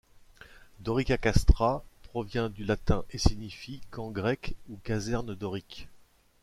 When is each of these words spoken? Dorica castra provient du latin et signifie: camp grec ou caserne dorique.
Dorica 0.79 1.19
castra 1.19 1.83
provient 2.09 2.49
du 2.49 2.63
latin 2.63 3.05
et 3.11 3.19
signifie: 3.19 3.81
camp 3.91 4.09
grec 4.09 4.55
ou 4.67 4.77
caserne 4.77 5.35
dorique. 5.35 5.89